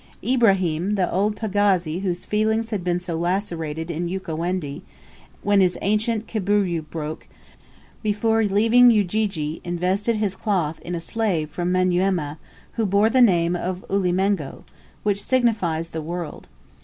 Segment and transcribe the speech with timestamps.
[0.23, 4.81] Ibrahim, the old pagazi whose feelings had been so lacerated in Ukawendi,
[5.43, 7.27] when his ancient kibuyu broke,
[8.01, 12.39] before leaving Ujiji invested his cloth in a slave from Manyuema,
[12.71, 14.63] who bore the name of "Ulimengo,"
[15.03, 16.47] which signifies the "World."